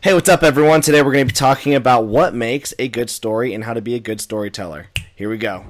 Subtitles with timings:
[0.00, 0.80] Hey, what's up, everyone?
[0.80, 3.82] Today we're going to be talking about what makes a good story and how to
[3.82, 4.86] be a good storyteller.
[5.16, 5.64] Here we go.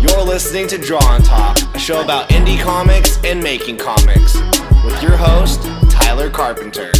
[0.00, 4.40] You're listening to Draw and Talk, a show about indie comics and making comics,
[4.86, 6.92] with your host, Tyler Carpenter.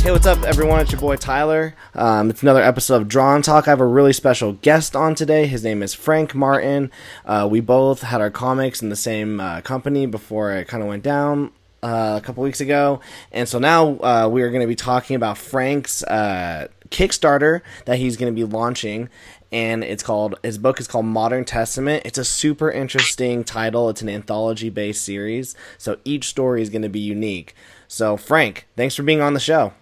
[0.00, 0.78] Hey, what's up, everyone?
[0.78, 1.74] It's your boy Tyler.
[1.96, 3.66] Um, it's another episode of Draw and Talk.
[3.66, 5.48] I have a really special guest on today.
[5.48, 6.92] His name is Frank Martin.
[7.26, 10.88] Uh, we both had our comics in the same uh, company before it kind of
[10.88, 11.50] went down
[11.82, 13.00] uh, a couple weeks ago,
[13.32, 17.98] and so now uh, we are going to be talking about Frank's uh, Kickstarter that
[17.98, 19.08] he's going to be launching,
[19.52, 22.02] and it's called his book is called Modern Testament.
[22.04, 23.88] It's a super interesting title.
[23.88, 27.54] It's an anthology based series, so each story is going to be unique.
[27.88, 29.72] So Frank, thanks for being on the show.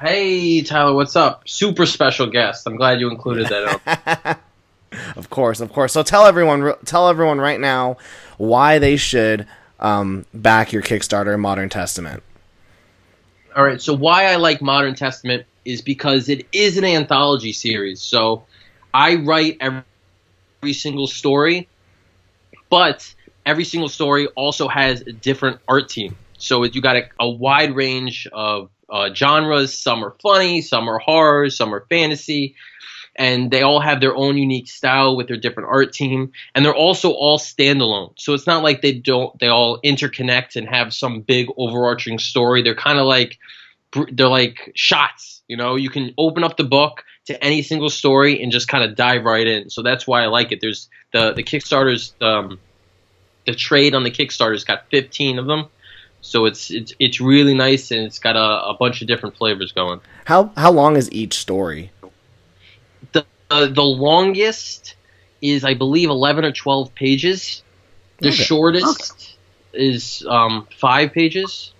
[0.00, 1.48] Hey Tyler, what's up?
[1.48, 2.66] Super special guest.
[2.66, 4.40] I'm glad you included that.
[5.16, 5.92] of course, of course.
[5.92, 7.96] So tell everyone, tell everyone right now
[8.36, 9.46] why they should
[9.80, 12.22] um, back your Kickstarter Modern Testament.
[13.56, 13.80] All right.
[13.80, 18.02] So why I like Modern Testament is because it is an anthology series.
[18.02, 18.44] So
[18.92, 19.84] I write every,
[20.72, 21.68] single story,
[22.70, 26.16] but every single story also has a different art team.
[26.38, 29.78] So you got a, a wide range of uh, genres.
[29.78, 32.54] Some are funny, some are horror, some are fantasy,
[33.16, 36.74] and they all have their own unique style with their different art team and they're
[36.74, 38.12] also all standalone.
[38.16, 42.62] So it's not like they don't they all interconnect and have some big overarching story.
[42.62, 43.38] They're kind of like
[44.12, 45.76] they're like shots you know?
[45.76, 49.24] You can open up the book to any single story and just kind of dive
[49.24, 49.70] right in.
[49.70, 50.60] So that's why i like it.
[50.60, 52.58] There's the the kickstarters um,
[53.46, 55.66] the trade on the kickstarter's got 15 of them.
[56.20, 59.72] So it's it's it's really nice and it's got a, a bunch of different flavors
[59.72, 60.00] going.
[60.24, 61.90] How how long is each story
[63.50, 64.96] uh, the longest
[65.40, 67.62] is, I believe, 11 or 12 pages.
[68.18, 68.36] The okay.
[68.36, 69.36] shortest
[69.74, 69.86] okay.
[69.86, 71.72] is um, five pages.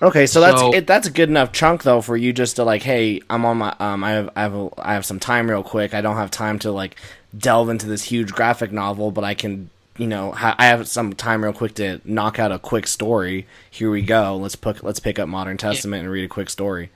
[0.00, 2.64] Okay, so that's so, it, that's a good enough chunk though for you just to
[2.64, 5.48] like, hey, I'm on my um, I have I have a, I have some time
[5.48, 5.94] real quick.
[5.94, 6.96] I don't have time to like
[7.36, 11.14] delve into this huge graphic novel, but I can, you know, ha- I have some
[11.14, 13.46] time real quick to knock out a quick story.
[13.70, 14.36] Here we go.
[14.36, 16.04] Let's put let's pick up Modern Testament yeah.
[16.04, 16.90] and read a quick story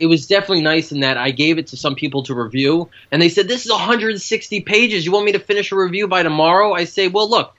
[0.00, 3.20] it was definitely nice in that I gave it to some people to review, and
[3.20, 5.04] they said, "This is 160 pages.
[5.04, 7.54] You want me to finish a review by tomorrow?" I say, "Well, look,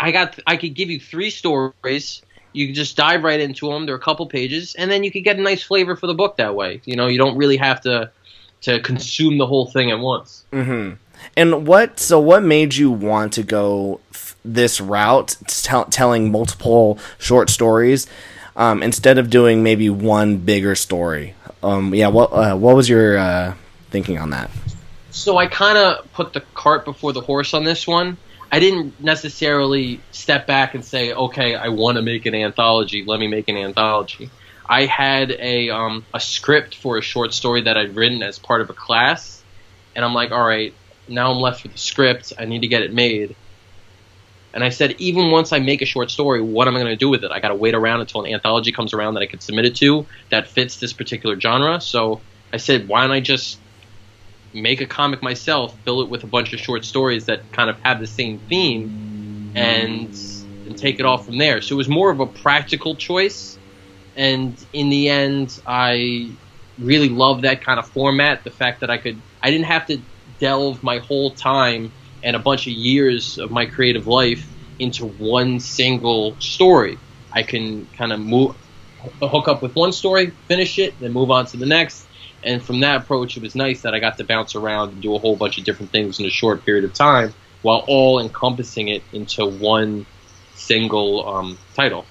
[0.00, 2.22] I got I could give you three stories.
[2.52, 3.86] You can just dive right into them.
[3.86, 6.36] They're a couple pages, and then you could get a nice flavor for the book
[6.38, 6.80] that way.
[6.84, 8.10] You know, you don't really have to
[8.62, 10.94] to consume the whole thing at once." Mm-hmm.
[11.36, 12.00] And what?
[12.00, 18.06] So, what made you want to go f- this route, t- telling multiple short stories?
[18.56, 23.18] Um, instead of doing maybe one bigger story um, yeah, what uh, what was your
[23.18, 23.54] uh,
[23.90, 24.50] thinking on that?
[25.10, 28.16] So I kind of put the cart before the horse on this one.
[28.50, 33.04] I didn't necessarily step back and say, okay, I want to make an anthology.
[33.04, 34.30] Let me make an anthology.
[34.66, 38.60] I had a um, a script for a short story that I'd written as part
[38.60, 39.42] of a class,
[39.96, 40.74] and I'm like, all right,
[41.08, 42.32] now I'm left with the script.
[42.38, 43.34] I need to get it made.
[44.54, 46.96] And I said, even once I make a short story, what am I going to
[46.96, 47.30] do with it?
[47.30, 49.76] I got to wait around until an anthology comes around that I can submit it
[49.76, 51.80] to that fits this particular genre.
[51.80, 52.20] So
[52.52, 53.58] I said, why don't I just
[54.52, 57.76] make a comic myself, fill it with a bunch of short stories that kind of
[57.82, 60.14] have the same theme, and
[60.66, 61.60] and take it off from there.
[61.60, 63.58] So it was more of a practical choice,
[64.16, 66.30] and in the end, I
[66.78, 68.44] really love that kind of format.
[68.44, 69.98] The fact that I could, I didn't have to
[70.40, 71.92] delve my whole time
[72.22, 74.48] and a bunch of years of my creative life
[74.78, 76.98] into one single story.
[77.32, 78.56] I can kind of move,
[79.20, 82.06] hook up with one story, finish it, then move on to the next.
[82.42, 85.14] And from that approach, it was nice that I got to bounce around and do
[85.14, 88.88] a whole bunch of different things in a short period of time, while all encompassing
[88.88, 90.06] it into one
[90.54, 92.06] single um, title.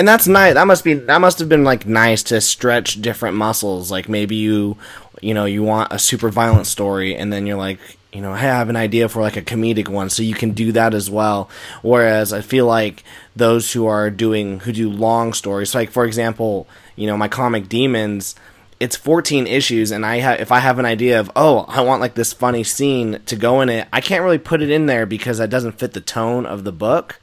[0.00, 0.54] And that's nice.
[0.54, 3.90] That must be that must have been like nice to stretch different muscles.
[3.90, 4.78] Like maybe you,
[5.20, 7.78] you know, you want a super violent story, and then you're like,
[8.10, 10.52] you know, hey, I have an idea for like a comedic one, so you can
[10.52, 11.50] do that as well.
[11.82, 13.04] Whereas I feel like
[13.36, 17.68] those who are doing who do long stories, like for example, you know, my comic
[17.68, 18.34] Demons,
[18.80, 22.00] it's 14 issues, and I have if I have an idea of oh, I want
[22.00, 25.04] like this funny scene to go in it, I can't really put it in there
[25.04, 27.20] because that doesn't fit the tone of the book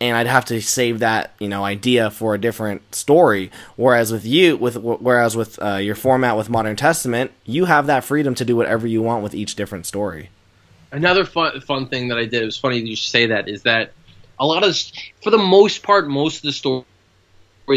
[0.00, 3.50] and I'd have to save that you know idea for a different story.
[3.76, 8.04] Whereas with you, with whereas with uh, your format with Modern Testament, you have that
[8.04, 10.30] freedom to do whatever you want with each different story.
[10.90, 12.42] Another fun fun thing that I did.
[12.42, 13.92] It was funny you say that is that
[14.40, 14.76] a lot of,
[15.22, 16.84] for the most part, most of the stories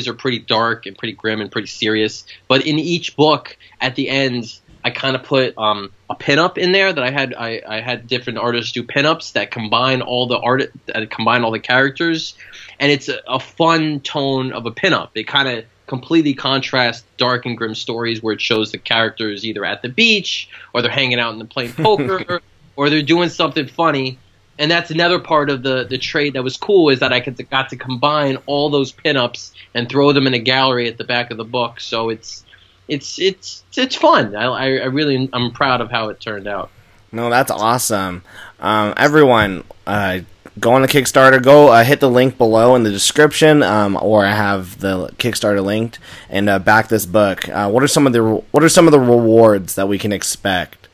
[0.07, 2.23] are pretty dark and pretty grim and pretty serious.
[2.47, 6.71] But in each book, at the end, I kind of put um, a pinup in
[6.71, 7.33] there that I had.
[7.33, 11.51] I, I had different artists do pinups that combine all the art, that combine all
[11.51, 12.35] the characters,
[12.79, 15.09] and it's a, a fun tone of a pinup.
[15.15, 19.65] It kind of completely contrasts dark and grim stories where it shows the characters either
[19.65, 22.41] at the beach or they're hanging out and playing poker
[22.77, 24.17] or they're doing something funny.
[24.57, 27.49] And that's another part of the, the trade that was cool is that I could,
[27.49, 31.29] got to combine all those pinups and throw them in a gallery at the back
[31.29, 31.81] of the book.
[31.81, 32.45] So it's
[32.91, 34.35] it's it's it's fun.
[34.35, 36.69] I, I really I'm proud of how it turned out.
[37.13, 38.21] No, that's awesome.
[38.59, 40.19] Um, everyone, uh,
[40.59, 41.41] go on the Kickstarter.
[41.41, 45.63] Go uh, hit the link below in the description, um, or I have the Kickstarter
[45.63, 45.99] linked,
[46.29, 47.47] and uh, back this book.
[47.47, 50.11] Uh, what are some of the What are some of the rewards that we can
[50.11, 50.89] expect?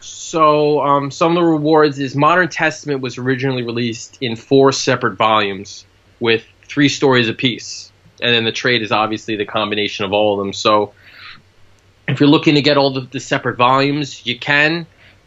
[0.00, 5.16] So, um, some of the rewards is Modern Testament was originally released in four separate
[5.16, 5.86] volumes
[6.20, 7.90] with three stories apiece,
[8.20, 10.52] and then the trade is obviously the combination of all of them.
[10.52, 10.92] So,
[12.08, 14.86] if you're looking to get all the, the separate volumes, you can.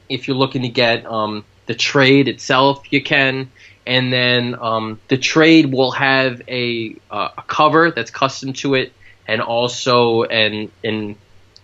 [0.09, 3.51] If you're looking to get um, the trade itself, you can.
[3.87, 8.93] And then um, the trade will have a, uh, a cover that's custom to it,
[9.27, 11.15] and also an, an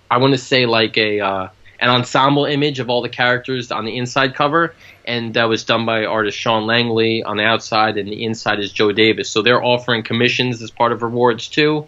[0.09, 1.47] I want to say like a uh,
[1.79, 4.75] an ensemble image of all the characters on the inside cover,
[5.05, 8.71] and that was done by artist Sean Langley on the outside, and the inside is
[8.71, 9.29] Joe Davis.
[9.29, 11.87] So they're offering commissions as part of rewards too,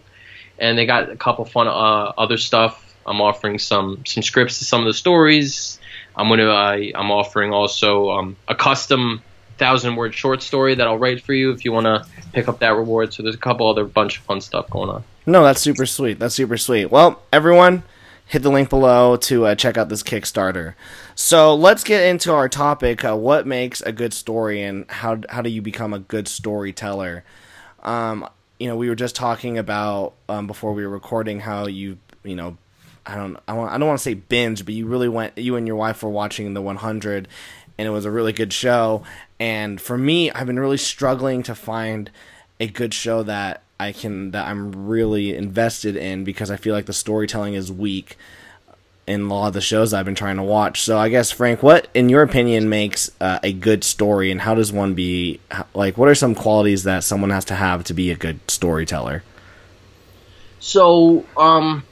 [0.58, 2.83] and they got a couple fun uh, other stuff.
[3.06, 5.80] I'm offering some some scripts to some of the stories.
[6.16, 9.22] I'm gonna I, I'm offering also um, a custom
[9.58, 12.60] thousand word short story that I'll write for you if you want to pick up
[12.60, 13.14] that reward.
[13.14, 15.04] So there's a couple other bunch of fun stuff going on.
[15.26, 16.20] No, that's super sweet.
[16.20, 16.92] That's super sweet.
[16.92, 17.84] Well, everyone,
[18.26, 20.74] hit the link below to uh, check out this Kickstarter.
[21.16, 25.42] So let's get into our topic: uh, what makes a good story, and how how
[25.42, 27.24] do you become a good storyteller?
[27.84, 28.28] Um,
[28.60, 32.36] you know, we were just talking about um, before we were recording how you you
[32.36, 32.58] know
[33.06, 35.56] I don't I, want, I don't want to say binge, but you really went you
[35.56, 37.28] and your wife were watching the 100
[37.78, 39.04] and it was a really good show.
[39.40, 42.12] And for me, I've been really struggling to find
[42.60, 46.86] a good show that I can that I'm really invested in because I feel like
[46.86, 48.18] the storytelling is weak
[49.06, 50.82] in a lot of the shows I've been trying to watch.
[50.82, 54.56] So I guess Frank, what in your opinion makes uh, a good story, and how
[54.56, 55.40] does one be
[55.74, 55.98] like?
[55.98, 59.24] What are some qualities that someone has to have to be a good storyteller?
[60.60, 61.84] So, um,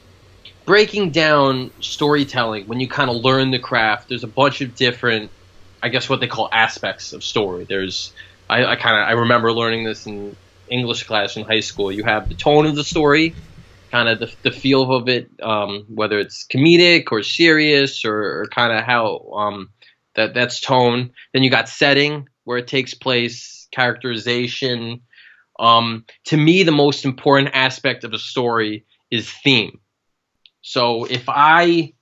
[0.72, 5.30] breaking down storytelling when you kind of learn the craft there's a bunch of different
[5.84, 7.66] i guess what they call aspects of story.
[7.68, 8.14] There's
[8.50, 10.34] i, I kind of i remember learning this in
[10.70, 11.92] english class in high school.
[11.92, 13.36] You have the tone of the story
[13.92, 18.46] kind of the, the feel of it um, whether it's comedic or serious or, or
[18.48, 19.72] kind of how um,
[20.16, 25.02] that that's tone then you got setting where it takes place characterization.
[25.60, 29.81] Um, to me the most important aspect of a story is theme
[30.62, 31.94] so if I,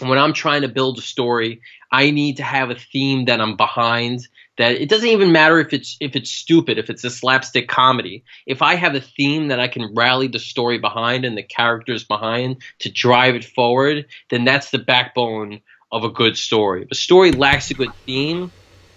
[0.00, 1.60] when I'm trying to build a story,
[1.90, 4.26] I need to have a theme that I'm behind.
[4.56, 8.24] That it doesn't even matter if it's if it's stupid, if it's a slapstick comedy.
[8.46, 12.04] If I have a theme that I can rally the story behind and the characters
[12.04, 15.60] behind to drive it forward, then that's the backbone
[15.90, 16.82] of a good story.
[16.82, 18.50] If a story lacks a good theme,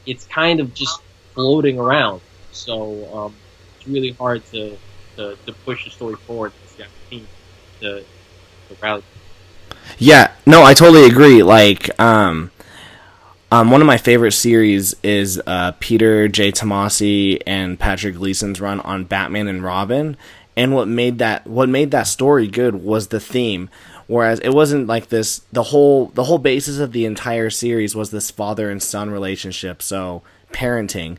[0.05, 1.01] it's kind of just
[1.33, 2.21] floating around.
[2.51, 3.35] So um,
[3.75, 4.77] it's really hard to,
[5.17, 6.53] to, to push a story forward.
[6.63, 7.27] It's got theme
[7.81, 8.03] to,
[9.97, 11.43] yeah, no, I totally agree.
[11.43, 12.51] Like, um,
[13.51, 16.51] um, one of my favorite series is uh, Peter J.
[16.51, 20.17] Tomasi and Patrick Gleason's run on Batman and Robin,
[20.55, 23.69] and what made that what made that story good was the theme.
[24.07, 25.41] Whereas it wasn't like this.
[25.51, 29.81] The whole the whole basis of the entire series was this father and son relationship.
[29.81, 31.17] So parenting,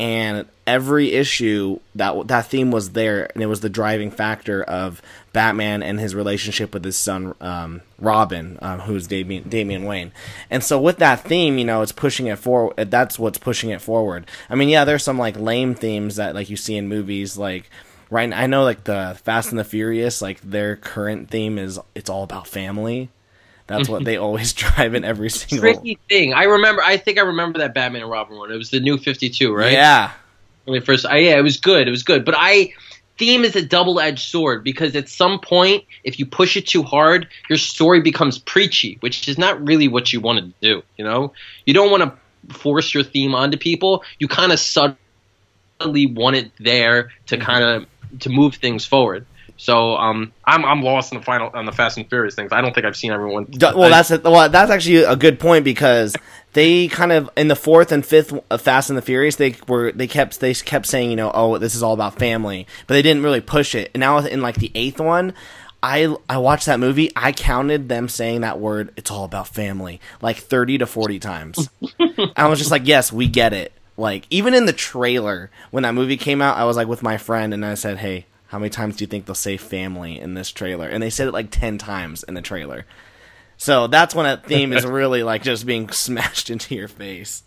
[0.00, 5.02] and every issue that that theme was there, and it was the driving factor of
[5.34, 10.12] Batman and his relationship with his son um, Robin, um, who's Damian, Damian Wayne.
[10.48, 12.76] And so with that theme, you know, it's pushing it forward.
[12.90, 14.26] That's what's pushing it forward.
[14.48, 17.68] I mean, yeah, there's some like lame themes that like you see in movies, like
[18.08, 18.32] right.
[18.32, 22.22] I know like the Fast and the Furious, like their current theme is it's all
[22.22, 23.10] about family
[23.70, 26.34] that's what they always drive in every single tricky thing.
[26.34, 26.82] I remember.
[26.82, 28.50] I think I remember that Batman and Robin one.
[28.50, 29.72] It was the new Fifty Two, right?
[29.72, 30.12] Yeah.
[30.64, 31.88] When first, I, yeah, it was good.
[31.88, 32.24] It was good.
[32.24, 32.74] But I
[33.20, 36.82] theme is a double edged sword because at some point, if you push it too
[36.82, 40.82] hard, your story becomes preachy, which is not really what you want to do.
[40.96, 41.32] You know,
[41.66, 44.04] you don't want to force your theme onto people.
[44.18, 47.44] You kind of subtly want it there to mm-hmm.
[47.44, 49.26] kind of to move things forward.
[49.60, 52.50] So um, I'm I'm lost in the final on the Fast and Furious things.
[52.50, 53.46] I don't think I've seen everyone.
[53.60, 56.16] Well, I, that's a, well, that's actually a good point because
[56.54, 60.06] they kind of in the fourth and fifth Fast and the Furious they were they
[60.06, 63.22] kept they kept saying you know oh this is all about family, but they didn't
[63.22, 63.90] really push it.
[63.92, 65.34] And now in like the eighth one,
[65.82, 67.12] I I watched that movie.
[67.14, 68.94] I counted them saying that word.
[68.96, 71.68] It's all about family, like thirty to forty times.
[72.34, 73.74] I was just like, yes, we get it.
[73.98, 77.18] Like even in the trailer when that movie came out, I was like with my
[77.18, 80.34] friend and I said, hey, how many times do you think they'll say family in
[80.34, 80.88] this trailer?
[80.88, 82.84] And they said it like ten times in the trailer.
[83.56, 87.44] So that's when that theme is really like just being smashed into your face.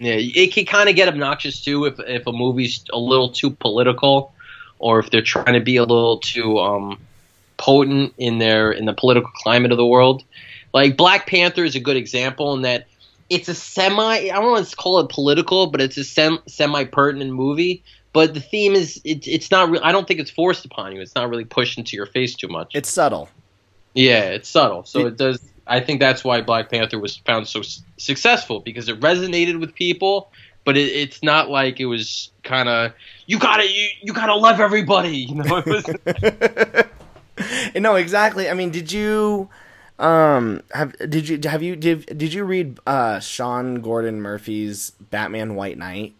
[0.00, 3.50] Yeah, it can kind of get obnoxious too if if a movie's a little too
[3.50, 4.32] political,
[4.80, 7.00] or if they're trying to be a little too um,
[7.56, 10.24] potent in their in the political climate of the world.
[10.74, 12.88] Like Black Panther is a good example in that
[13.30, 16.82] it's a semi I don't want to call it political, but it's a sem, semi
[16.84, 17.84] pertinent movie.
[18.12, 19.70] But the theme is it, it's not.
[19.70, 21.00] Re- I don't think it's forced upon you.
[21.00, 22.74] It's not really pushed into your face too much.
[22.74, 23.28] It's subtle.
[23.94, 24.84] Yeah, it's subtle.
[24.84, 25.40] So it, it does.
[25.66, 29.74] I think that's why Black Panther was found so s- successful because it resonated with
[29.74, 30.30] people,
[30.64, 32.92] but it, it's not like it was kind of
[33.26, 35.18] you gotta you, you gotta love everybody.
[35.18, 35.62] You know.
[37.76, 38.48] no, exactly.
[38.48, 39.48] I mean, did you
[39.98, 45.54] um have did you have you did did you read uh Sean Gordon Murphy's Batman
[45.54, 46.14] White Knight?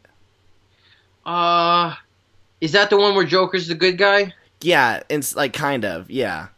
[1.28, 1.94] Uh
[2.60, 4.34] is that the one where Joker's the good guy?
[4.60, 6.48] Yeah, it's like kind of, yeah.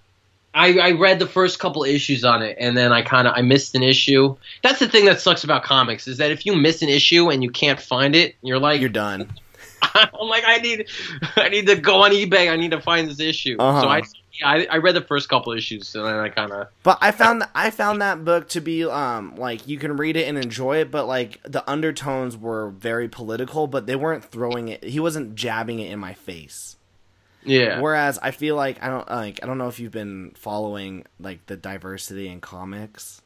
[0.53, 3.43] I, I read the first couple issues on it and then I kind of I
[3.43, 4.37] missed an issue.
[4.62, 7.43] That's the thing that sucks about comics is that if you miss an issue and
[7.43, 9.31] you can't find it, you're like you're done.
[9.95, 10.89] I'm like I need
[11.37, 12.50] I need to go on eBay.
[12.50, 13.57] I need to find this issue.
[13.59, 13.83] Uh-huh.
[13.83, 14.03] So I,
[14.41, 17.11] yeah, I I read the first couple issues and then I kind of But I
[17.11, 20.79] found I found that book to be um like you can read it and enjoy
[20.79, 24.83] it, but like the undertones were very political, but they weren't throwing it.
[24.85, 26.77] He wasn't jabbing it in my face.
[27.43, 27.81] yeah.
[27.81, 31.47] Whereas I feel like I don't like I don't know if you've been following like
[31.47, 33.23] the diversity in comics.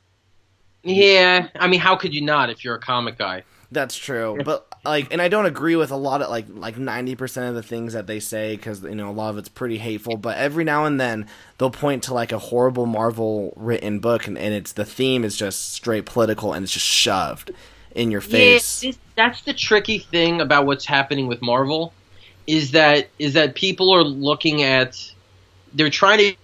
[0.82, 3.44] Yeah, I mean, how could you not if you're a comic guy?
[3.70, 7.14] That's true, but like, and I don't agree with a lot of like like ninety
[7.14, 9.78] percent of the things that they say because you know a lot of it's pretty
[9.78, 10.16] hateful.
[10.16, 11.26] But every now and then
[11.58, 15.36] they'll point to like a horrible Marvel written book, and, and it's the theme is
[15.36, 17.50] just straight political and it's just shoved
[17.94, 18.82] in your face.
[18.82, 21.92] Yeah, this, that's the tricky thing about what's happening with Marvel,
[22.46, 25.12] is that is that people are looking at,
[25.72, 26.36] they're trying to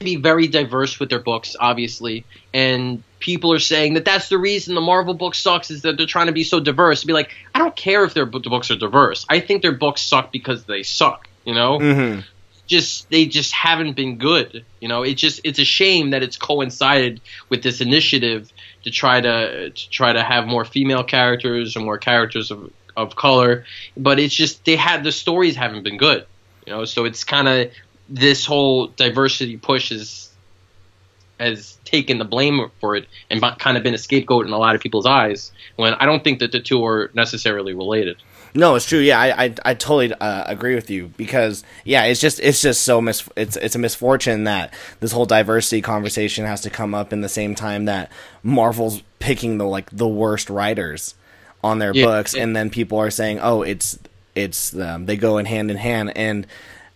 [0.00, 4.74] be very diverse with their books, obviously, and people are saying that that's the reason
[4.74, 7.04] the Marvel book sucks is that they're trying to be so diverse.
[7.04, 9.26] Be like, I don't care if their books are diverse.
[9.28, 11.28] I think their books suck because they suck.
[11.44, 12.20] You know, Mm-hmm.
[12.66, 14.64] just they just haven't been good.
[14.80, 18.50] You know, it just it's a shame that it's coincided with this initiative
[18.84, 23.16] to try to to try to have more female characters and more characters of of
[23.16, 23.64] color.
[23.96, 26.26] But it's just they had the stories haven't been good.
[26.66, 27.70] You know, so it's kind of
[28.10, 30.26] this whole diversity push is
[31.38, 34.74] has taken the blame for it and kind of been a scapegoat in a lot
[34.74, 35.52] of people's eyes.
[35.76, 38.18] When I don't think that the two are necessarily related.
[38.52, 38.98] No, it's true.
[38.98, 42.82] Yeah, I I, I totally uh, agree with you because yeah, it's just it's just
[42.82, 47.12] so mis it's it's a misfortune that this whole diversity conversation has to come up
[47.12, 48.10] in the same time that
[48.42, 51.14] Marvel's picking the like the worst writers
[51.62, 52.42] on their Yeah, books, yeah.
[52.42, 53.98] and then people are saying, oh, it's
[54.34, 56.46] it's um, they go in hand in hand and.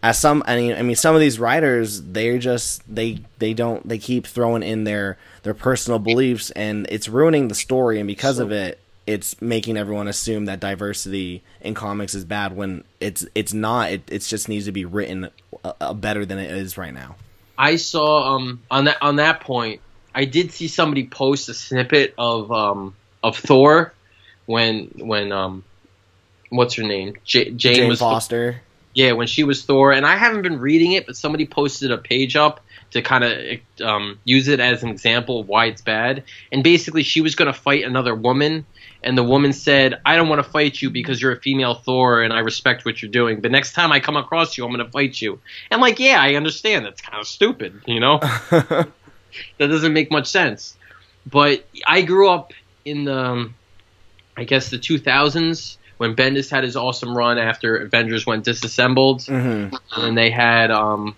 [0.04, 3.88] As some, I mean, I mean, some of these writers, they're just they they don't
[3.88, 7.98] they keep throwing in their their personal beliefs, and it's ruining the story.
[8.00, 12.84] And because of it, it's making everyone assume that diversity in comics is bad when
[13.00, 13.92] it's it's not.
[13.92, 15.30] It it just needs to be written
[15.64, 17.16] uh, uh, better than it is right now.
[17.56, 19.80] I saw um on that on that point,
[20.14, 23.94] I did see somebody post a snippet of um of Thor
[24.44, 25.64] when when um
[26.50, 28.60] what's her name J- Jane, Jane Foster.
[28.94, 31.98] Yeah when she was Thor and I haven't been reading it but somebody posted a
[31.98, 32.60] page up
[32.92, 36.22] to kind of um, use it as an example of why it's bad.
[36.52, 38.66] And basically she was going to fight another woman
[39.02, 42.22] and the woman said I don't want to fight you because you're a female Thor
[42.22, 44.84] and I respect what you're doing but next time I come across you I'm going
[44.84, 45.40] to fight you.
[45.70, 46.86] And like yeah I understand.
[46.86, 48.20] That's kind of stupid you know?
[49.58, 50.76] That doesn't make much sense.
[51.26, 52.52] But I grew up
[52.84, 53.54] in the, um,
[54.36, 59.68] I guess the 2000s when Bendis had his awesome run after Avengers went disassembled, hmm
[59.96, 61.14] and they had um,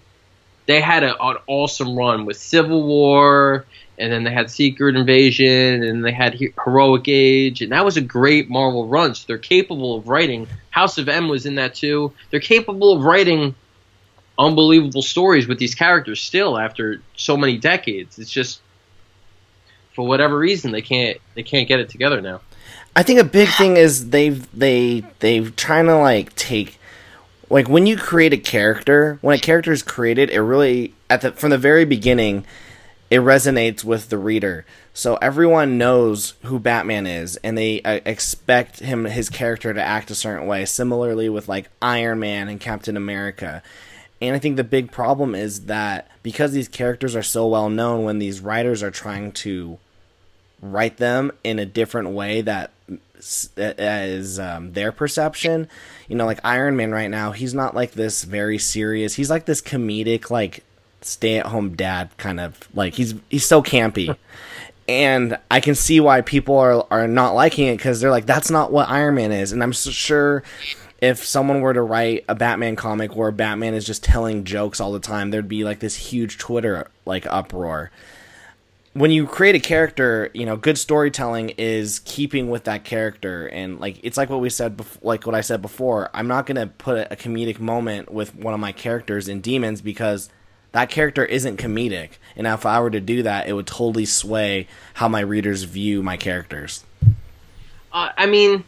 [0.66, 3.64] they had a, an awesome run with Civil War,
[3.98, 7.96] and then they had Secret Invasion, and they had He- Heroic Age, and that was
[7.96, 9.14] a great Marvel run.
[9.14, 10.48] So they're capable of writing.
[10.70, 12.12] House of M was in that too.
[12.30, 13.54] They're capable of writing
[14.38, 18.18] unbelievable stories with these characters still after so many decades.
[18.18, 18.60] It's just
[19.94, 22.42] for whatever reason they can't they can't get it together now.
[22.96, 26.78] I think a big thing is they've they they've trying to like take
[27.50, 31.32] like when you create a character, when a character is created, it really at the
[31.32, 32.46] from the very beginning
[33.10, 34.64] it resonates with the reader.
[34.94, 40.10] So everyone knows who Batman is and they uh, expect him his character to act
[40.10, 40.64] a certain way.
[40.64, 43.62] Similarly with like Iron Man and Captain America.
[44.22, 48.04] And I think the big problem is that because these characters are so well known,
[48.04, 49.78] when these writers are trying to
[50.62, 52.70] write them in a different way that
[53.56, 55.68] is um, their perception,
[56.08, 59.14] you know, like Iron Man right now, he's not like this very serious.
[59.14, 60.64] He's like this comedic, like
[61.02, 64.16] stay at home dad kind of like he's he's so campy.
[64.88, 68.50] and I can see why people are are not liking it because they're like, that's
[68.50, 69.52] not what Iron Man is.
[69.52, 70.42] And I'm sure
[71.00, 74.92] if someone were to write a Batman comic where Batman is just telling jokes all
[74.92, 77.90] the time, there'd be like this huge Twitter like uproar.
[78.96, 83.78] When you create a character, you know, good storytelling is keeping with that character, and
[83.78, 86.08] like it's like what we said, bef- like what I said before.
[86.14, 90.30] I'm not gonna put a comedic moment with one of my characters in Demons because
[90.72, 92.12] that character isn't comedic.
[92.36, 96.02] And if I were to do that, it would totally sway how my readers view
[96.02, 96.82] my characters.
[97.92, 98.64] Uh, I mean,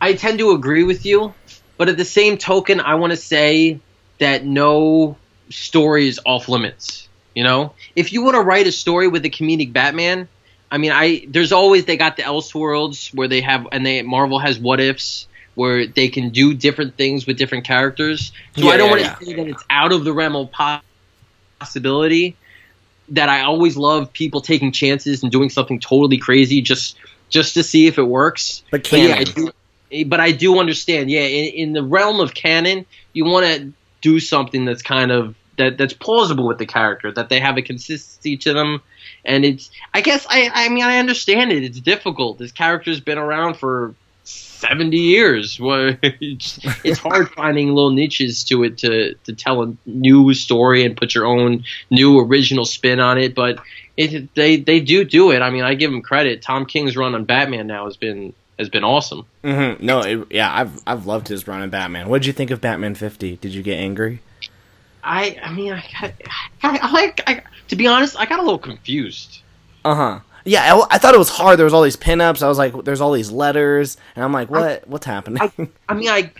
[0.00, 1.32] I tend to agree with you,
[1.76, 3.78] but at the same token, I want to say
[4.18, 5.16] that no
[5.48, 7.08] story is off limits.
[7.34, 10.28] You know, if you want to write a story with a comedic Batman,
[10.70, 14.38] I mean, I there's always they got the Elseworlds where they have and they Marvel
[14.38, 18.32] has what ifs where they can do different things with different characters.
[18.56, 19.34] So yeah, I don't yeah, want to yeah.
[19.34, 20.50] say that it's out of the realm of
[21.60, 22.36] possibility.
[23.10, 26.96] That I always love people taking chances and doing something totally crazy just
[27.28, 28.62] just to see if it works.
[28.70, 29.50] But can yeah, I do,
[29.90, 31.10] eh, but I do understand.
[31.10, 35.34] Yeah, in, in the realm of canon, you want to do something that's kind of
[35.60, 38.82] that that's plausible with the character, that they have a consistency to them,
[39.24, 39.70] and it's.
[39.94, 40.50] I guess I.
[40.52, 41.62] I mean, I understand it.
[41.62, 42.38] It's difficult.
[42.38, 45.58] This character's been around for 70 years.
[45.60, 50.96] it's, it's hard finding little niches to it to, to tell a new story and
[50.96, 53.34] put your own new original spin on it.
[53.34, 53.60] But
[53.96, 55.40] it, they, they do do it.
[55.40, 56.42] I mean, I give them credit.
[56.42, 59.24] Tom King's run on Batman now has been has been awesome.
[59.42, 59.84] Mm-hmm.
[59.84, 62.08] No, it, yeah, I've I've loved his run in Batman.
[62.10, 63.36] What did you think of Batman 50?
[63.36, 64.20] Did you get angry?
[65.02, 66.12] I I mean, I, I,
[66.62, 69.42] I, I to be honest, I got a little confused.
[69.84, 71.58] Uh huh yeah, I, I, thought it was hard.
[71.58, 72.42] There was all these pinups.
[72.42, 74.62] I was like, "There's all these letters," and I'm like, "What?
[74.62, 76.32] I, what's happening?" I, I mean, I,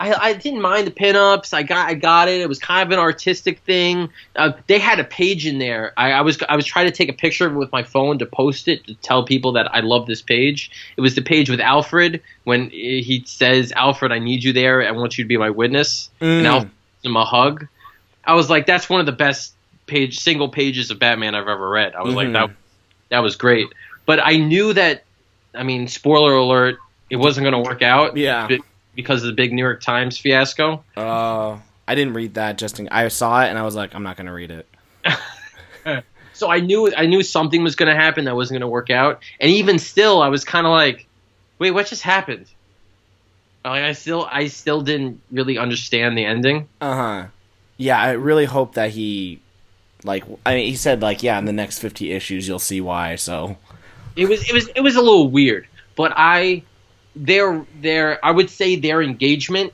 [0.00, 1.52] I, I didn't mind the pinups.
[1.52, 2.40] I got, I got it.
[2.40, 4.08] It was kind of an artistic thing.
[4.34, 5.92] Uh, they had a page in there.
[5.96, 8.18] I, I was, I was trying to take a picture of it with my phone
[8.18, 10.70] to post it to tell people that I love this page.
[10.96, 14.86] It was the page with Alfred when he says, "Alfred, I need you there.
[14.86, 16.38] I want you to be my witness." Mm.
[16.38, 17.66] And Alfred gives him a hug.
[18.26, 19.54] I was like, "That's one of the best
[19.86, 22.16] page single pages of Batman I've ever read." I was mm-hmm.
[22.16, 22.56] like, "That."
[23.14, 23.68] that was great.
[24.06, 25.04] But I knew that.
[25.54, 26.78] I mean, spoiler alert,
[27.10, 28.16] it wasn't going to work out.
[28.16, 28.48] Yeah.
[28.94, 30.84] Because of the big New York Times fiasco.
[30.96, 32.58] Uh, I didn't read that.
[32.58, 34.68] Just in, I saw it and I was like, I'm not going to read it.
[36.32, 38.90] so I knew I knew something was going to happen that wasn't going to work
[38.90, 39.22] out.
[39.40, 41.06] And even still, I was kind of like,
[41.58, 42.46] wait, what just happened?
[43.64, 46.68] Like I still I still didn't really understand the ending.
[46.80, 47.26] Uh huh.
[47.76, 49.40] Yeah, I really hope that he
[50.04, 53.16] like I mean, he said like yeah, in the next fifty issues you'll see why.
[53.16, 53.56] So
[54.16, 56.62] it was it was it was a little weird, but I
[57.16, 59.72] their their I would say their engagement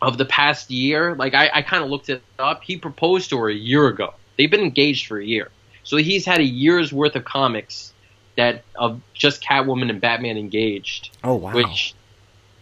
[0.00, 2.64] of the past year, like I, I kind of looked it up.
[2.64, 4.14] He proposed to her a year ago.
[4.36, 5.50] They've been engaged for a year,
[5.84, 7.92] so he's had a year's worth of comics
[8.36, 11.16] that of just Catwoman and Batman engaged.
[11.22, 11.52] Oh wow!
[11.52, 11.94] Which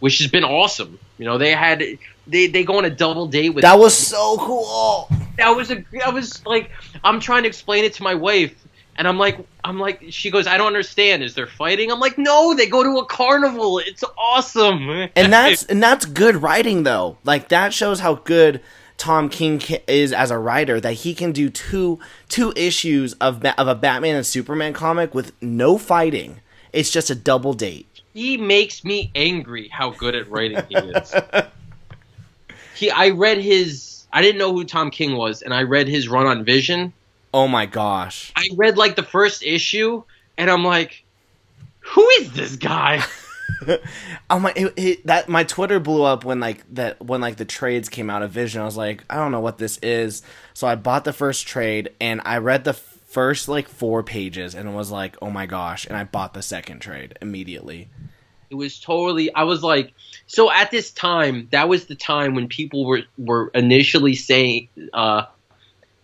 [0.00, 0.98] which has been awesome.
[1.20, 1.84] You know, they had
[2.26, 3.60] they they go on a double date with.
[3.60, 5.06] That was so cool.
[5.36, 5.84] That was a.
[6.02, 6.70] I was like,
[7.04, 8.54] I'm trying to explain it to my wife,
[8.96, 11.22] and I'm like, I'm like, she goes, I don't understand.
[11.22, 11.92] Is there fighting?
[11.92, 13.80] I'm like, no, they go to a carnival.
[13.80, 14.88] It's awesome.
[14.88, 17.18] and that's and that's good writing though.
[17.22, 18.62] Like that shows how good.
[18.96, 23.68] Tom King is as a writer that he can do two two issues of of
[23.68, 26.40] a Batman and Superman comic with no fighting.
[26.72, 31.14] It's just a double date he makes me angry how good at writing he is.
[32.74, 34.04] he, I read his.
[34.12, 36.92] I didn't know who Tom King was, and I read his run on Vision.
[37.32, 38.32] Oh my gosh!
[38.36, 40.02] I read like the first issue,
[40.36, 41.04] and I'm like,
[41.80, 43.02] who is this guy?
[44.30, 44.52] oh my!
[44.56, 48.10] It, it, that my Twitter blew up when like that when like the trades came
[48.10, 48.62] out of Vision.
[48.62, 50.22] I was like, I don't know what this is.
[50.54, 52.74] So I bought the first trade, and I read the
[53.10, 55.84] first like four pages and was like, oh my gosh.
[55.86, 57.88] And I bought the second trade immediately.
[58.50, 59.92] It was totally, I was like,
[60.26, 65.24] so at this time, that was the time when people were, were initially saying, uh,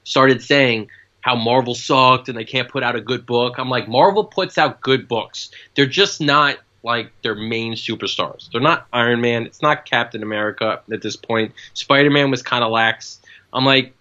[0.02, 0.88] started saying
[1.20, 3.54] how Marvel sucked and they can't put out a good book.
[3.58, 5.50] I'm like, Marvel puts out good books.
[5.74, 8.50] They're just not like their main superstars.
[8.50, 9.46] They're not Iron Man.
[9.46, 11.52] It's not Captain America at this point.
[11.74, 13.20] Spider Man was kind of lax.
[13.52, 13.92] I'm like,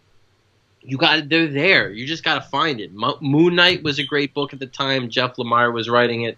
[0.85, 1.89] you got they're there.
[1.89, 2.93] You just got to find it.
[2.93, 5.09] Mo- Moon Knight was a great book at the time.
[5.09, 6.37] Jeff Lemire was writing it.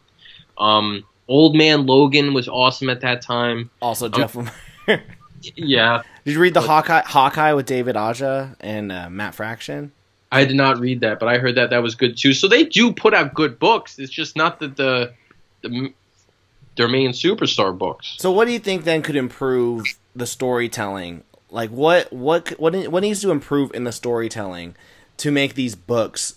[0.58, 3.70] Um, Old Man Logan was awesome at that time.
[3.82, 4.50] Also, um, Jeff um,
[4.88, 5.02] Lemire.
[5.56, 9.92] Yeah, Did you read the Hawkeye Hawkeye with David Aja and uh, Matt Fraction?
[10.32, 12.34] I did not read that, but I heard that that was good too.
[12.34, 14.00] So they do put out good books.
[14.00, 15.14] It's just not that the,
[15.62, 15.94] the
[16.76, 18.16] their main superstar books.
[18.18, 21.24] So what do you think then could improve the storytelling?
[21.50, 24.76] Like what what what what needs to improve in the storytelling
[25.18, 26.36] to make these books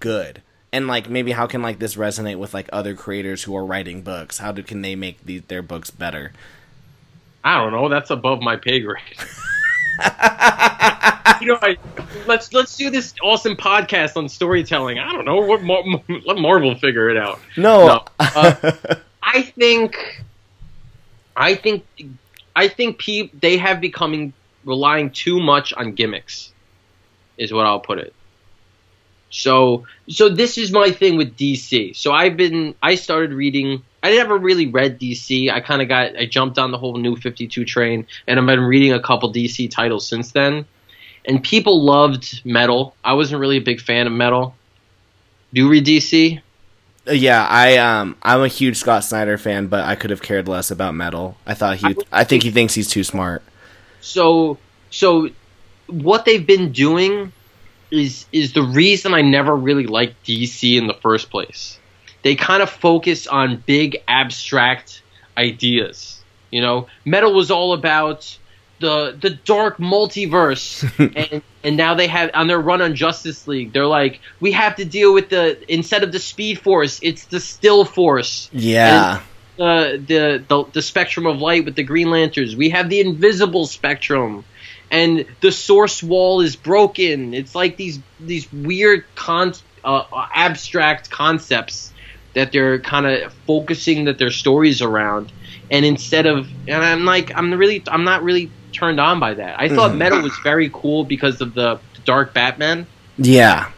[0.00, 0.42] good?
[0.72, 4.02] And like maybe how can like this resonate with like other creators who are writing
[4.02, 4.38] books?
[4.38, 6.32] How do, can they make these their books better?
[7.44, 7.88] I don't know.
[7.88, 9.02] That's above my pay grade.
[11.40, 11.76] you know, I,
[12.26, 14.98] let's let's do this awesome podcast on storytelling.
[14.98, 15.36] I don't know.
[15.36, 15.82] What Mar-
[16.24, 17.40] let Marvel figure it out.
[17.56, 18.72] No, No, uh,
[19.22, 20.22] I think,
[21.36, 21.84] I think,
[22.54, 24.32] I think pe- they have becoming
[24.64, 26.52] relying too much on gimmicks,
[27.36, 28.14] is what I'll put it.
[29.30, 31.96] So, so this is my thing with DC.
[31.96, 33.82] So I've been, I started reading.
[34.02, 35.50] I never really read DC.
[35.50, 38.46] I kind of got, I jumped on the whole New Fifty Two train, and I've
[38.46, 40.66] been reading a couple DC titles since then.
[41.24, 42.94] And people loved Metal.
[43.02, 44.54] I wasn't really a big fan of Metal.
[45.54, 46.42] Do you read DC?
[47.10, 50.70] yeah, I um I'm a huge Scott Snyder fan, but I could have cared less
[50.70, 51.36] about metal.
[51.46, 53.42] I thought he I think he thinks he's too smart.
[54.02, 54.58] So
[54.90, 55.30] so
[55.86, 57.32] what they've been doing
[57.90, 61.78] is is the reason I never really liked DC in the first place.
[62.22, 65.02] They kind of focus on big abstract
[65.36, 66.22] ideas.
[66.50, 68.36] You know, Metal was all about
[68.80, 70.82] the the dark multiverse
[71.32, 74.76] and and now they have on their run on Justice League, they're like, we have
[74.76, 79.22] to deal with the instead of the speed force, it's the still force Yeah.
[79.62, 82.56] Uh, the, the the spectrum of light with the Green Lanterns.
[82.56, 84.44] We have the invisible spectrum,
[84.90, 87.34] and the source wall is broken.
[87.34, 91.92] It's like these these weird con uh, abstract concepts
[92.34, 95.30] that they're kind of focusing that their stories around.
[95.70, 99.60] And instead of, and I'm like, I'm really, I'm not really turned on by that.
[99.60, 99.98] I thought Mhm.
[99.98, 102.86] Metal was very cool because of the Dark Batman
[103.18, 103.70] yeah.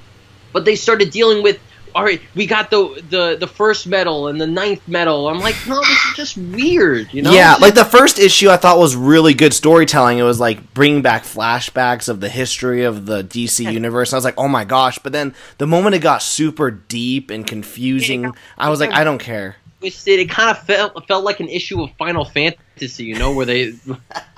[0.52, 1.58] but they started dealing with
[1.94, 5.56] all right we got the the the first metal and the ninth metal i'm like
[5.68, 8.96] no this is just weird you know yeah, like the first issue I thought was
[8.96, 10.18] really good storytelling.
[10.18, 14.12] It was like bringing back flashbacks of the history of the DC universe.
[14.12, 17.46] I was like, "Oh my gosh." But then the moment it got super deep and
[17.46, 21.48] confusing, I was like, "I don't care." twisted it kind of felt felt like an
[21.48, 23.74] issue of final fantasy you know where they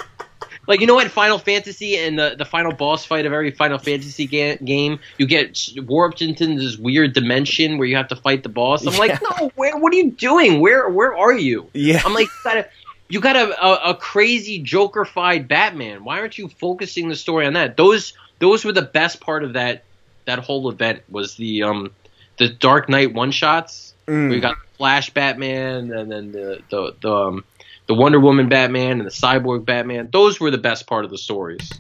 [0.67, 3.79] like you know what final fantasy and the, the final boss fight of every final
[3.79, 8.43] fantasy ga- game you get warped into this weird dimension where you have to fight
[8.43, 8.99] the boss i'm Yeah.
[8.99, 12.03] like no where what are you doing where where are you Yeah.
[12.05, 12.69] I'm like, you got a,
[13.09, 16.03] you got a, a, a crazy Joker-fied Batman.
[16.03, 17.77] Why aren't you focusing the story on that?
[17.77, 19.85] Those those were the best part of that
[20.25, 21.93] that whole event was the um
[22.39, 23.95] the Dark Knight one shots.
[24.09, 24.31] Mm.
[24.31, 27.45] We got Flash Batman and then the the the, um,
[27.87, 30.09] the Wonder Woman Batman and the Cyborg Batman.
[30.13, 31.71] Those were the best part of the stories.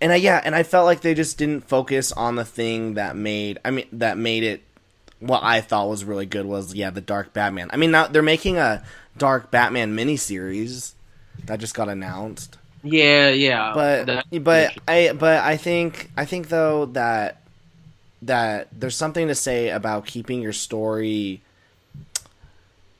[0.00, 3.16] and I, yeah, and I felt like they just didn't focus on the thing that
[3.16, 4.62] made I mean that made it
[5.20, 7.70] what I thought was really good was yeah the Dark Batman.
[7.72, 8.82] I mean now they're making a
[9.16, 10.92] Dark Batman miniseries
[11.46, 12.58] that just got announced.
[12.82, 13.72] Yeah, yeah.
[13.74, 17.40] But That- but I but I think I think though that
[18.22, 21.40] that there's something to say about keeping your story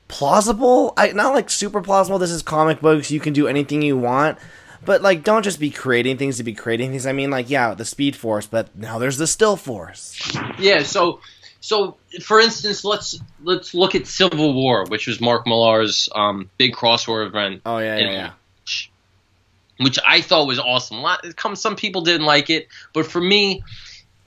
[0.07, 0.93] plausible.
[0.97, 2.19] I not like super plausible.
[2.19, 3.11] This is comic books.
[3.11, 4.37] You can do anything you want.
[4.83, 7.07] But like, don't just be creating things to be creating things.
[7.07, 10.15] I mean, like, yeah, the Speed Force, but now there's the Still Force.
[10.59, 11.21] Yeah, so
[11.59, 16.73] so for instance, let's let's look at Civil War, which was Mark Millar's um, big
[16.73, 18.31] crossover event, Oh yeah, yeah, yeah.
[19.77, 20.97] which I thought was awesome.
[20.97, 23.63] A lot, come some people didn't like it, but for me,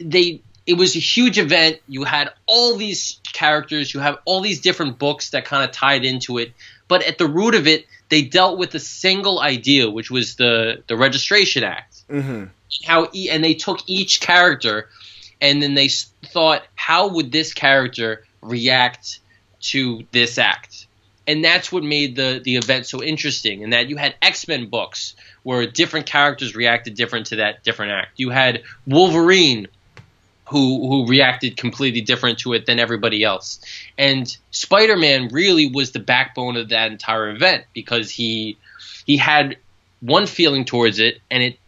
[0.00, 1.78] they it was a huge event.
[1.88, 6.04] You had all these characters, you have all these different books that kind of tied
[6.04, 6.52] into it,
[6.88, 10.82] but at the root of it, they dealt with a single idea, which was the
[10.86, 12.02] the Registration Act.
[12.10, 12.44] Mm-hmm.
[12.84, 14.88] how e- and they took each character
[15.40, 19.20] and then they thought how would this character react
[19.72, 20.86] to this act?
[21.26, 25.16] And that's what made the the event so interesting and that you had x-men books
[25.44, 28.12] where different characters reacted different to that different act.
[28.16, 29.68] You had wolverine
[30.48, 33.60] who who reacted completely different to it than everybody else.
[33.96, 38.56] And spider-man really was the backbone of that entire event because he
[39.06, 39.56] he had
[40.00, 41.58] one feeling towards it and it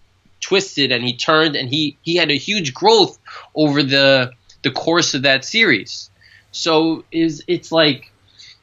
[0.41, 3.19] twisted and he turned and he he had a huge growth
[3.55, 6.11] over the the course of that series.
[6.53, 8.11] So is it's like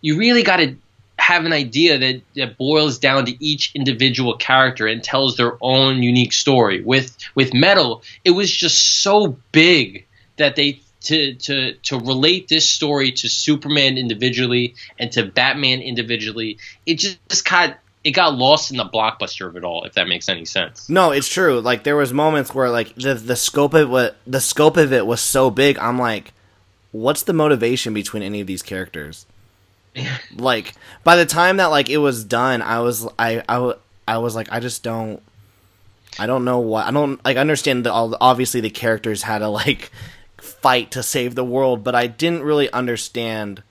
[0.02, 0.76] you really got to
[1.20, 6.02] have an idea that, that boils down to each individual character and tells their own
[6.04, 6.82] unique story.
[6.82, 10.07] With with metal it was just so big
[10.38, 16.58] that they to to to relate this story to superman individually and to batman individually
[16.86, 19.84] it just got it got lost in the blockbuster of it all.
[19.84, 20.90] If that makes any sense.
[20.90, 21.60] No, it's true.
[21.60, 25.06] Like there was moments where like the the scope of what the scope of it
[25.06, 25.78] was so big.
[25.78, 26.32] I'm like,
[26.94, 29.26] what's the motivation between any of these characters?
[30.38, 30.74] like
[31.04, 33.74] by the time that like it was done, I was I I,
[34.08, 35.22] I was like I just don't
[36.18, 39.50] I don't know what I don't like understand that all obviously the characters had to
[39.50, 39.92] like
[40.38, 43.64] fight to save the world, but I didn't really understand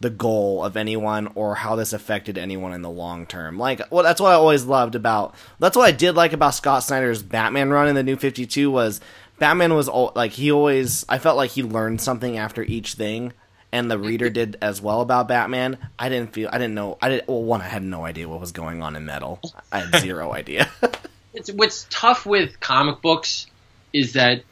[0.00, 3.58] the goal of anyone or how this affected anyone in the long term.
[3.58, 5.34] Like, well, that's what I always loved about.
[5.58, 8.70] That's what I did like about Scott Snyder's Batman run in the New Fifty Two
[8.70, 9.00] was
[9.38, 11.04] Batman was al- like he always.
[11.08, 13.32] I felt like he learned something after each thing,
[13.72, 15.78] and the reader did as well about Batman.
[15.98, 16.50] I didn't feel.
[16.52, 16.98] I didn't know.
[17.00, 17.28] I didn't.
[17.28, 19.40] Well, one, I had no idea what was going on in Metal.
[19.72, 20.70] I had zero idea.
[21.34, 23.46] it's what's tough with comic books
[23.92, 24.42] is that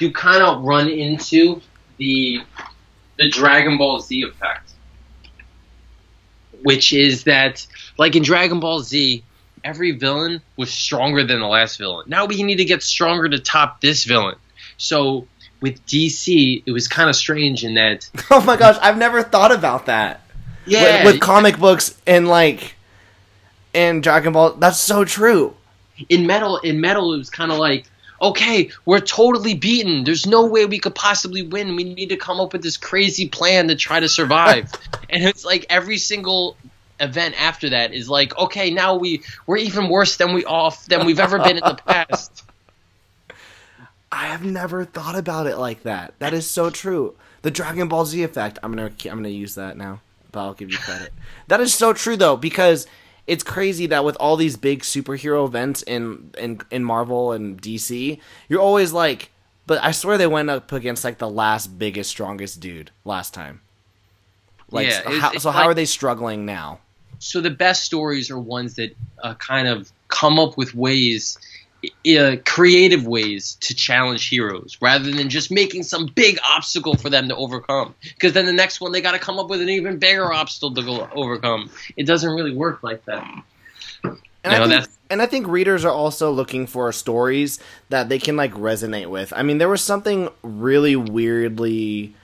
[0.00, 1.60] you kind of run into
[1.98, 2.42] the
[3.18, 4.72] the Dragon Ball Z effect,
[6.62, 7.66] which is that
[7.98, 9.22] like in Dragon Ball Z,
[9.64, 12.04] every villain was stronger than the last villain.
[12.08, 14.36] Now we need to get stronger to top this villain.
[14.76, 15.26] So
[15.60, 19.52] with DC, it was kind of strange in that oh my gosh, I've never thought
[19.52, 20.22] about that.
[20.66, 22.74] yeah, with, with comic books and like
[23.74, 24.54] and Dragon Ball.
[24.54, 25.54] That's so true.
[26.08, 27.86] in metal in metal it was kind of like
[28.22, 32.40] okay we're totally beaten there's no way we could possibly win we need to come
[32.40, 34.72] up with this crazy plan to try to survive
[35.10, 36.56] and it's like every single
[37.00, 41.04] event after that is like okay now we we're even worse than we off than
[41.04, 42.44] we've ever been in the past
[44.12, 46.12] I have never thought about it like that.
[46.18, 47.16] That is so true.
[47.40, 48.58] The Dragon Ball Z effect.
[48.62, 51.14] I'm gonna I'm gonna use that now, but I'll give you credit.
[51.48, 52.86] that is so true though, because
[53.26, 58.18] it's crazy that with all these big superhero events in in in Marvel and DC,
[58.48, 59.30] you're always like,
[59.66, 63.60] but I swear they went up against like the last biggest strongest dude last time.
[64.70, 66.80] Like, Yeah, so it's- how, it's so how like- are they struggling now?
[67.18, 71.38] so the best stories are ones that uh, kind of come up with ways
[72.16, 77.28] uh, creative ways to challenge heroes rather than just making some big obstacle for them
[77.28, 79.98] to overcome because then the next one they got to come up with an even
[79.98, 83.26] bigger obstacle to go overcome it doesn't really work like that
[84.44, 88.18] And, No, I think, and I think readers are also looking for stories that they
[88.18, 89.32] can like resonate with.
[89.36, 92.14] I mean, there was something really weirdly.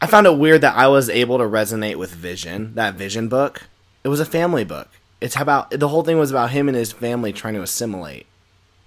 [0.00, 3.64] I found it weird that I was able to resonate with Vision, that Vision book.
[4.04, 4.88] It was a family book.
[5.20, 8.26] It's about the whole thing was about him and his family trying to assimilate.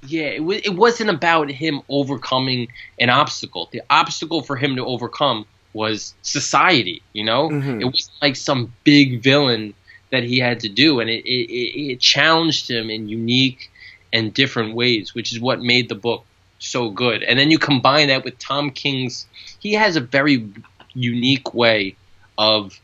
[0.08, 2.68] Yeah it, w- it wasn't about him overcoming
[3.00, 3.70] an obstacle.
[3.72, 7.50] The obstacle for him to overcome was society you know?
[7.50, 7.82] Mhm.
[7.82, 9.74] it wasn't like some big villain
[10.12, 13.72] that he had to do and it, it, it, it challenged him in unique
[14.12, 16.26] and different ways which is what made the book
[16.60, 17.24] so good.
[17.24, 19.26] And then you combine that with tom king's
[19.60, 20.48] he has a very
[20.94, 21.96] unique way
[22.38, 22.80] of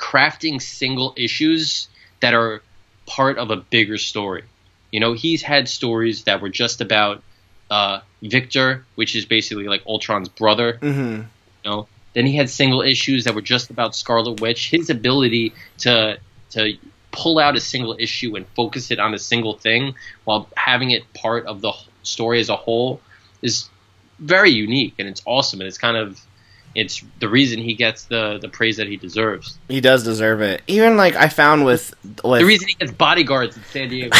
[0.00, 1.88] crafting single issues
[2.20, 2.62] that are
[3.06, 4.44] part of a bigger story
[4.90, 7.22] you know, he's had stories that were just about
[7.70, 10.74] uh, Victor, which is basically like Ultron's brother.
[10.74, 11.22] Mm-hmm.
[11.64, 14.70] You know, then he had single issues that were just about Scarlet Witch.
[14.70, 16.18] His ability to
[16.50, 16.74] to
[17.10, 19.94] pull out a single issue and focus it on a single thing
[20.24, 21.72] while having it part of the
[22.02, 23.00] story as a whole
[23.42, 23.68] is
[24.18, 26.20] very unique and it's awesome and it's kind of
[26.76, 29.58] it's the reason he gets the the praise that he deserves.
[29.68, 30.62] He does deserve it.
[30.66, 34.10] Even like I found with with The reason he gets bodyguards in San Diego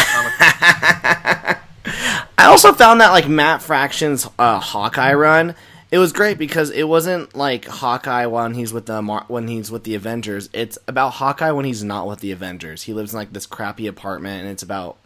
[2.38, 5.54] I also found that like Matt Fraction's uh, Hawkeye run,
[5.90, 9.70] it was great because it wasn't like Hawkeye when he's with the Mar- when he's
[9.70, 10.48] with the Avengers.
[10.52, 12.82] It's about Hawkeye when he's not with the Avengers.
[12.82, 14.96] He lives in like this crappy apartment, and it's about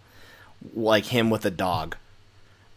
[0.74, 1.96] like him with a dog.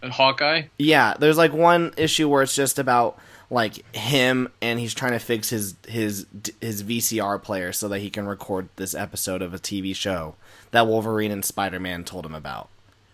[0.01, 0.63] And Hawkeye.
[0.77, 3.17] Yeah, there's like one issue where it's just about
[3.53, 6.25] like him and he's trying to fix his his
[6.59, 10.35] his VCR player so that he can record this episode of a TV show
[10.71, 12.67] that Wolverine and Spider-Man told him about.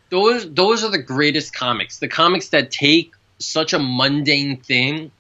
[0.10, 2.00] those those are the greatest comics.
[2.00, 5.12] The comics that take such a mundane thing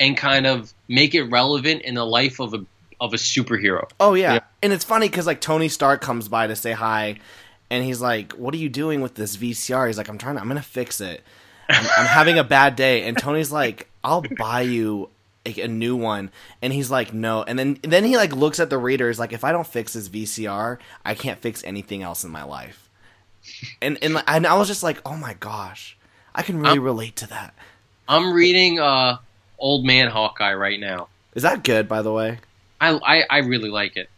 [0.00, 2.64] and kind of make it relevant in the life of a
[3.00, 3.88] of a superhero.
[4.00, 4.40] Oh yeah, Yeah.
[4.62, 7.20] and it's funny because like Tony Stark comes by to say hi,
[7.70, 10.34] and he's like, "What are you doing with this VCR?" He's like, "I'm trying.
[10.36, 11.22] To, I'm gonna fix it.
[11.68, 15.10] I'm, I'm having a bad day." And Tony's like, "I'll buy you."
[15.46, 16.30] like, A new one,
[16.62, 19.44] and he's like, no, and then then he like looks at the readers like, if
[19.44, 22.88] I don't fix this VCR, I can't fix anything else in my life,
[23.82, 25.96] and and and I was just like, oh my gosh,
[26.34, 27.52] I can really I'm- relate to that.
[28.08, 29.18] I'm reading uh
[29.58, 31.08] Old Man Hawkeye right now.
[31.34, 32.38] Is that good, by the way?
[32.80, 34.08] I I, I really like it.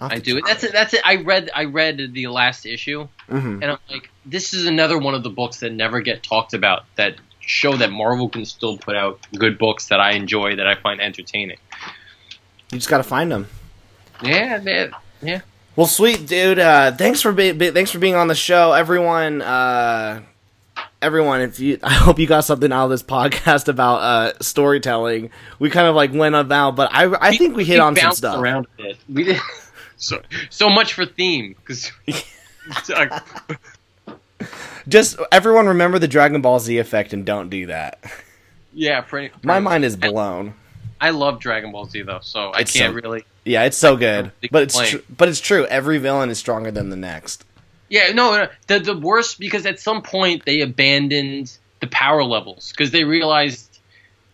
[0.00, 0.44] I do it.
[0.46, 0.72] That's it.
[0.72, 1.02] That's it.
[1.04, 3.62] I read I read the last issue Mhm.
[3.62, 6.84] and I'm like, this is another one of the books that never get talked about
[6.96, 7.14] that
[7.46, 11.00] show that Marvel can still put out good books that I enjoy that I find
[11.00, 11.58] entertaining.
[12.72, 13.46] You just gotta find them.
[14.22, 14.92] Yeah, man.
[15.22, 15.40] Yeah.
[15.76, 16.58] Well, sweet dude.
[16.58, 19.42] Uh, thanks for be- thanks for being on the show, everyone.
[19.42, 20.22] Uh,
[21.02, 25.30] everyone, if you, I hope you got something out of this podcast about uh, storytelling.
[25.58, 28.38] We kind of like went about, but I I think we hit on some stuff.
[28.38, 28.98] around a bit.
[29.12, 29.40] We did
[29.96, 31.90] so so much for theme because
[34.88, 37.98] Just everyone remember the Dragon Ball Z effect and don't do that.
[38.72, 40.54] yeah, pretty, pretty My mind is blown.
[41.00, 43.24] I love Dragon Ball Z though, so I It's can't so- really.
[43.44, 45.66] Yeah, it's so good, but it's tr- but it's true.
[45.66, 47.44] Every villain is stronger than the next.
[47.90, 52.70] Yeah, no, no, the the worst because at some point they abandoned the power levels
[52.70, 53.73] because they realized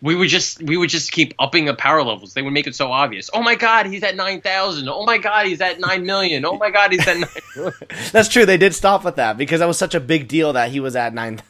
[0.01, 2.33] we would just we would just keep upping the power levels.
[2.33, 3.29] They would make it so obvious.
[3.33, 4.89] Oh my god, he's at nine thousand.
[4.89, 6.43] Oh my god, he's at nine million.
[6.45, 7.71] Oh my god, he's at nine.
[8.11, 8.45] That's true.
[8.45, 10.95] They did stop with that because that was such a big deal that he was
[10.95, 11.41] at nine.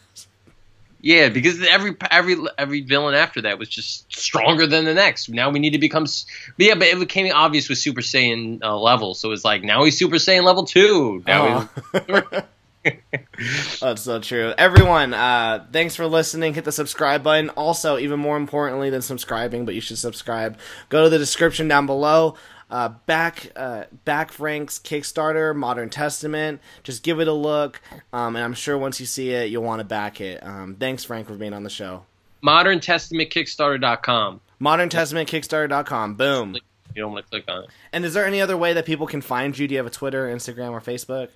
[1.01, 5.29] yeah, because every every every villain after that was just stronger than the next.
[5.29, 6.03] Now we need to become.
[6.03, 9.13] But yeah, but it became obvious with Super Saiyan uh, level.
[9.13, 11.23] So it's like now he's Super Saiyan level two.
[11.25, 12.21] Now he's,
[13.81, 14.53] That's so true.
[14.57, 16.53] Everyone, uh, thanks for listening.
[16.53, 17.49] Hit the subscribe button.
[17.51, 20.57] Also, even more importantly than subscribing, but you should subscribe.
[20.89, 22.35] Go to the description down below.
[22.69, 26.61] Uh, back, uh, back Frank's Kickstarter, Modern Testament.
[26.83, 27.81] Just give it a look,
[28.13, 30.41] um, and I'm sure once you see it, you'll want to back it.
[30.41, 32.05] Um, thanks, Frank, for being on the show.
[32.41, 34.39] Modern Testament Kickstarter.com.
[34.59, 36.15] Modern Testament Kickstarter.com.
[36.15, 36.55] Boom.
[36.95, 37.69] You don't want to click on it.
[37.91, 39.67] And is there any other way that people can find you?
[39.67, 41.29] Do you have a Twitter, Instagram, or Facebook?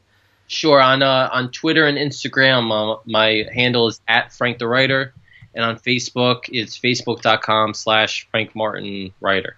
[0.47, 0.79] Sure.
[0.79, 5.13] On uh, on Twitter and Instagram, uh, my handle is at Frank the Writer,
[5.53, 9.57] and on Facebook, it's facebook.com slash Frank Martin Writer.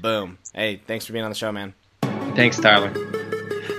[0.00, 0.38] Boom.
[0.54, 1.74] Hey, thanks for being on the show, man.
[2.34, 2.92] Thanks, Tyler.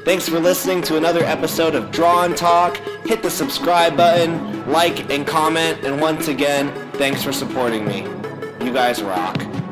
[0.06, 2.78] Thanks for listening to another episode of Draw and Talk.
[3.06, 8.02] Hit the subscribe button, like and comment, and once again, thanks for supporting me.
[8.64, 9.63] You guys rock.